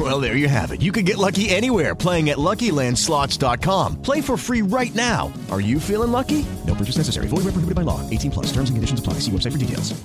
[0.00, 0.80] Well, there you have it.
[0.80, 4.00] You can get lucky anywhere playing at LuckyLandSlots.com.
[4.00, 5.30] Play for free right now.
[5.50, 6.46] Are you feeling lucky?
[6.66, 7.28] No purchase necessary.
[7.28, 8.00] Void where prohibited by law.
[8.08, 8.46] 18 plus.
[8.46, 9.14] Terms and conditions apply.
[9.20, 10.00] See website for details.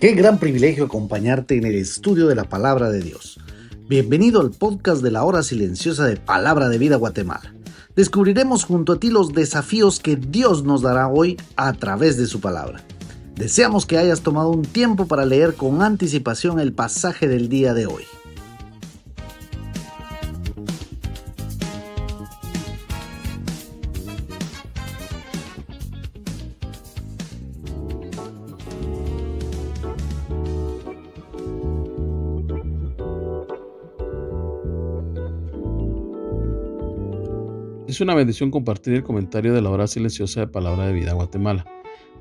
[0.00, 3.38] Qué gran privilegio acompañarte en el estudio de la palabra de Dios.
[3.90, 7.52] Bienvenido al podcast de la hora silenciosa de Palabra de Vida Guatemala.
[7.96, 12.40] Descubriremos junto a ti los desafíos que Dios nos dará hoy a través de su
[12.40, 12.84] palabra.
[13.34, 17.86] Deseamos que hayas tomado un tiempo para leer con anticipación el pasaje del día de
[17.86, 18.04] hoy.
[37.90, 41.66] Es una bendición compartir el comentario de la hora silenciosa de Palabra de Vida Guatemala.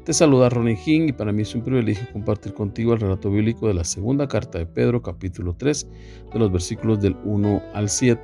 [0.04, 3.68] Te saluda Ronnie King y para mí es un privilegio compartir contigo el relato bíblico
[3.68, 5.88] de la segunda carta de Pedro, capítulo 3,
[6.34, 8.20] de los versículos del 1 al 7.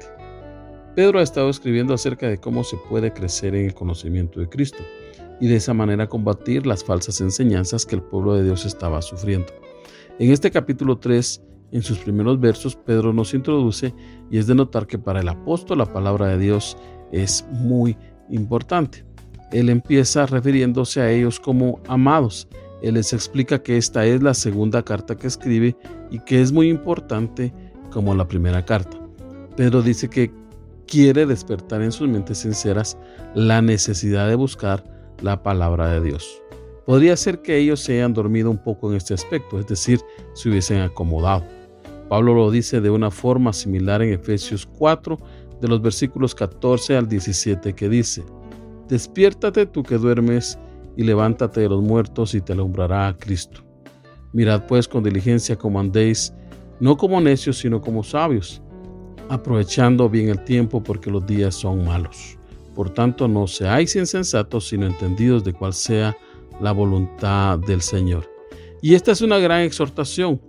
[0.96, 4.84] Pedro ha estado escribiendo acerca de cómo se puede crecer en el conocimiento de Cristo
[5.40, 9.54] y de esa manera combatir las falsas enseñanzas que el pueblo de Dios estaba sufriendo.
[10.18, 13.94] En este capítulo 3, en sus primeros versos, Pedro nos introduce
[14.32, 16.78] y es de notar que para el apóstol la palabra de Dios
[17.12, 17.98] es muy
[18.30, 19.06] importante.
[19.52, 22.48] Él empieza refiriéndose a ellos como amados.
[22.82, 25.76] Él les explica que esta es la segunda carta que escribe
[26.12, 27.54] y que es muy importante
[27.92, 28.98] como la primera carta.
[29.56, 30.32] Pedro dice que
[30.88, 32.98] quiere despertar en sus mentes sinceras
[33.34, 34.84] la necesidad de buscar
[35.22, 36.42] la palabra de Dios.
[36.86, 40.00] Podría ser que ellos se hayan dormido un poco en este aspecto, es decir,
[40.34, 41.44] se hubiesen acomodado.
[42.10, 45.18] Pablo lo dice de una forma similar en Efesios 4,
[45.66, 48.24] de los versículos 14 al 17 que dice,
[48.88, 50.60] Despiértate tú que duermes
[50.96, 53.62] y levántate de los muertos y te alumbrará a Cristo.
[54.32, 56.32] Mirad pues con diligencia como andéis,
[56.80, 58.62] no como necios, sino como sabios,
[59.30, 62.38] aprovechando bien el tiempo porque los días son malos.
[62.76, 66.16] Por tanto, no seáis insensatos, sino entendidos de cuál sea
[66.62, 68.30] la voluntad del Señor.
[68.84, 70.40] Y esta es una gran exhortación,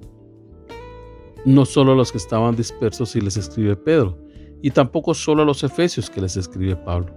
[1.46, 4.25] no solo a los que estaban dispersos y les escribe Pedro,
[4.62, 7.12] y tampoco solo a los efesios que les escribe Pablo.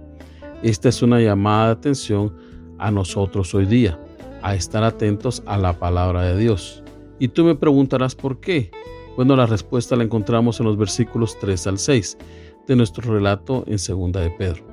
[0.62, 2.34] Esta es una llamada de atención
[2.78, 3.98] a nosotros hoy día,
[4.42, 6.82] a estar atentos a la palabra de Dios.
[7.18, 8.70] Y tú me preguntarás por qué.
[9.16, 12.18] Bueno, la respuesta la encontramos en los versículos 3 al 6
[12.66, 14.64] de nuestro relato en segunda de Pedro.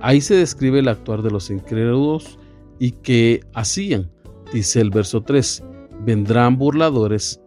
[0.00, 2.38] Ahí se describe el actuar de los incrédulos
[2.78, 4.10] y que hacían,
[4.52, 5.62] dice el verso 3,
[6.04, 7.40] vendrán burladores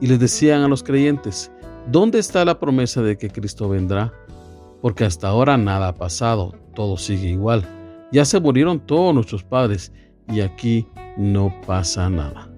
[0.00, 1.50] y les decían a los creyentes,
[1.88, 4.12] ¿Dónde está la promesa de que Cristo vendrá?
[4.82, 7.64] Porque hasta ahora nada ha pasado, todo sigue igual.
[8.10, 9.92] Ya se murieron todos nuestros padres
[10.28, 12.50] y aquí no pasa nada.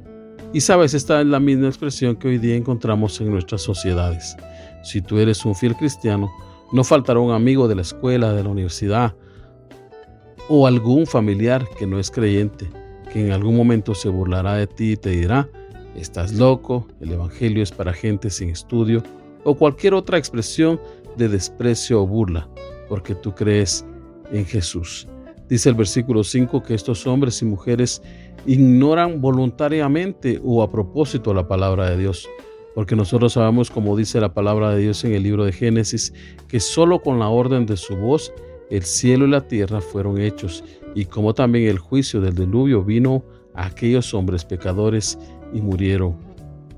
[0.55, 4.34] Y sabes, esta es la misma expresión que hoy día encontramos en nuestras sociedades.
[4.83, 6.31] Si tú eres un fiel cristiano,
[6.72, 9.15] no faltará un amigo de la escuela, de la universidad
[10.49, 12.71] o algún familiar que no es creyente,
[13.12, 15.50] que en algún momento se burlará de ti y te dirá,
[15.95, 19.03] estás loco, el Evangelio es para gente sin estudio
[19.48, 20.78] o cualquier otra expresión
[21.16, 22.47] de desprecio o burla,
[22.86, 23.84] porque tú crees
[24.31, 25.09] en Jesús.
[25.48, 28.03] Dice el versículo 5 que estos hombres y mujeres
[28.47, 32.28] ignoran voluntariamente o a propósito la palabra de Dios,
[32.75, 36.12] porque nosotros sabemos, como dice la palabra de Dios en el libro de Génesis,
[36.47, 38.30] que solo con la orden de su voz
[38.69, 40.62] el cielo y la tierra fueron hechos,
[40.94, 45.19] y como también el juicio del diluvio vino a aquellos hombres pecadores
[45.54, 46.16] y murieron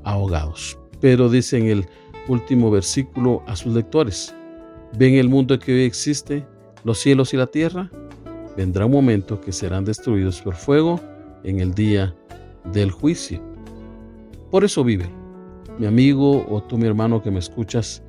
[0.05, 0.79] ahogados.
[1.01, 1.87] Pero dice en el
[2.31, 4.35] último versículo a sus lectores.
[4.97, 6.47] ¿Ven el mundo que hoy existe,
[6.85, 7.91] los cielos y la tierra?
[8.57, 11.01] Vendrá un momento que serán destruidos por fuego
[11.45, 12.15] en el día
[12.73, 13.41] del juicio.
[14.51, 15.09] Por eso vive.
[15.79, 18.03] Mi amigo o tú mi hermano que me escuchas,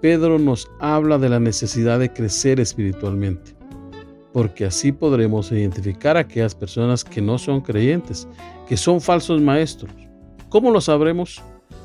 [0.00, 3.56] Pedro nos habla de la necesidad de crecer espiritualmente,
[4.32, 8.28] porque así podremos identificar a aquellas personas que no son creyentes,
[8.68, 9.90] que son falsos maestros.
[10.48, 11.42] ¿Cómo lo sabremos?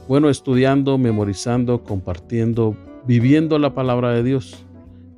[0.07, 4.65] Bueno, estudiando, memorizando, compartiendo, viviendo la palabra de Dios.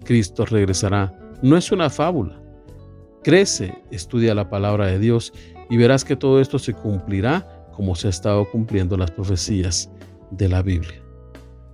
[0.04, 1.18] Cristo regresará.
[1.42, 2.40] No es una fábula.
[3.24, 5.34] Crece, estudia la palabra de Dios
[5.72, 9.90] y verás que todo esto se cumplirá como se ha estado cumpliendo las profecías
[10.30, 11.02] de la Biblia.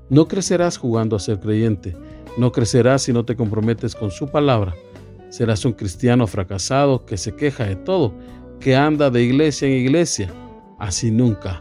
[0.10, 1.96] No crecerás jugando a ser creyente,
[2.38, 4.74] no crecerás si no te comprometes con su palabra.
[5.30, 8.14] Serás un cristiano fracasado que se queja de todo,
[8.62, 10.34] que anda de iglesia en iglesia.
[10.80, 11.60] Así nunca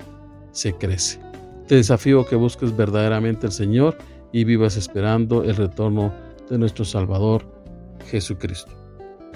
[0.52, 1.29] se crece.
[1.70, 3.96] Te desafío que busques verdaderamente al Señor
[4.32, 6.12] y vivas esperando el retorno
[6.48, 7.46] de nuestro Salvador
[8.06, 8.72] Jesucristo.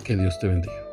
[0.02, 0.83] Que Dios te bendiga.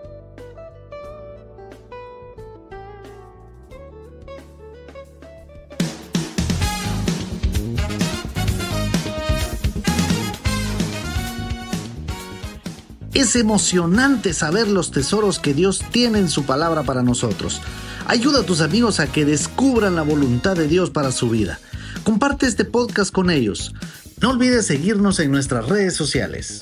[13.13, 17.61] Es emocionante saber los tesoros que Dios tiene en su palabra para nosotros.
[18.07, 21.59] Ayuda a tus amigos a que descubran la voluntad de Dios para su vida.
[22.03, 23.73] Comparte este podcast con ellos.
[24.21, 26.61] No olvides seguirnos en nuestras redes sociales.